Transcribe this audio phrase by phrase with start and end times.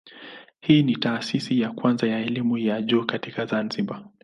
[0.59, 4.05] Hii ni taasisi ya kwanza ya elimu ya juu katika Zanzibar.